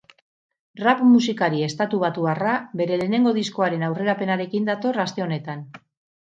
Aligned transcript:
Rap-musikari 0.79 1.61
estatubatuarra 1.65 2.55
bere 2.83 2.99
lehenengo 3.03 3.37
diskoaren 3.39 3.87
aurrerapenarekin 3.91 4.69
dator 4.75 5.03
aste 5.07 5.29
honetan. 5.31 5.67